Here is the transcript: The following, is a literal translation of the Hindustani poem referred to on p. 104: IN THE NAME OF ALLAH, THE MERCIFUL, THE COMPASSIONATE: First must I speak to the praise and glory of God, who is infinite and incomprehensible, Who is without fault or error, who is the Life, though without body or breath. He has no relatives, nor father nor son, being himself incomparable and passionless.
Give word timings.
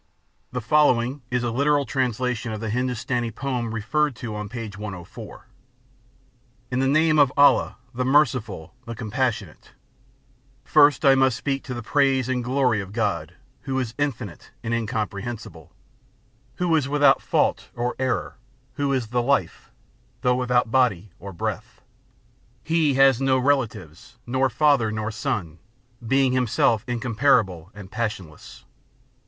The 0.51 0.61
following, 0.61 1.21
is 1.29 1.43
a 1.43 1.51
literal 1.51 1.85
translation 1.85 2.51
of 2.51 2.59
the 2.59 2.71
Hindustani 2.71 3.29
poem 3.29 3.71
referred 3.71 4.15
to 4.15 4.35
on 4.35 4.49
p. 4.49 4.67
104: 4.67 5.45
IN 6.71 6.79
THE 6.79 6.87
NAME 6.87 7.19
OF 7.19 7.31
ALLAH, 7.37 7.75
THE 7.93 8.03
MERCIFUL, 8.03 8.73
THE 8.87 8.95
COMPASSIONATE: 8.95 9.73
First 10.63 11.03
must 11.03 11.05
I 11.21 11.29
speak 11.29 11.63
to 11.65 11.75
the 11.75 11.83
praise 11.83 12.27
and 12.27 12.43
glory 12.43 12.81
of 12.81 12.93
God, 12.93 13.35
who 13.61 13.77
is 13.77 13.93
infinite 13.99 14.49
and 14.63 14.73
incomprehensible, 14.73 15.71
Who 16.55 16.75
is 16.75 16.89
without 16.89 17.21
fault 17.21 17.69
or 17.75 17.95
error, 17.99 18.37
who 18.77 18.91
is 18.93 19.09
the 19.09 19.21
Life, 19.21 19.69
though 20.21 20.33
without 20.35 20.71
body 20.71 21.11
or 21.19 21.31
breath. 21.31 21.81
He 22.63 22.95
has 22.95 23.21
no 23.21 23.37
relatives, 23.37 24.17
nor 24.25 24.49
father 24.49 24.91
nor 24.91 25.11
son, 25.11 25.59
being 26.03 26.33
himself 26.33 26.83
incomparable 26.87 27.69
and 27.75 27.91
passionless. 27.91 28.65